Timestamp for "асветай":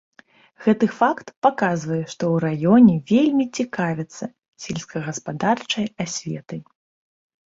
6.05-6.61